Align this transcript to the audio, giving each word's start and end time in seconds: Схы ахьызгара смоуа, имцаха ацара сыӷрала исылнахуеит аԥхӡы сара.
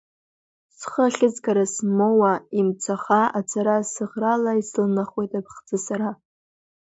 Схы 0.77 1.01
ахьызгара 1.07 1.65
смоуа, 1.73 2.33
имцаха 2.59 3.21
ацара 3.39 3.77
сыӷрала 3.91 4.51
исылнахуеит 4.61 5.31
аԥхӡы 5.39 5.77
сара. 5.85 6.09